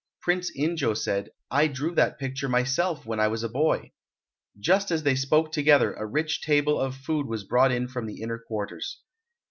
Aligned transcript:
Prince 0.19 0.49
In 0.55 0.75
jo 0.77 0.95
said, 0.95 1.29
"I 1.51 1.67
drew 1.67 1.93
that 1.93 2.17
picture 2.17 2.49
myself 2.49 3.05
when 3.05 3.19
I 3.19 3.27
was 3.27 3.43
a 3.43 3.47
boy." 3.49 3.91
Just 4.59 4.89
as 4.89 5.03
they 5.03 5.13
spoke 5.13 5.51
together 5.51 5.93
a 5.93 6.07
rich 6.07 6.41
table 6.41 6.79
of 6.79 6.95
food 6.95 7.27
was 7.27 7.43
brought 7.43 7.71
in 7.71 7.87
from 7.87 8.07
the 8.07 8.23
inner 8.23 8.39
quarters. 8.39 8.99